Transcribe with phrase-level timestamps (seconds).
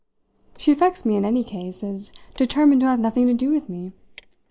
[0.57, 3.91] She affects me, in any case, as determined to have nothing to do with me.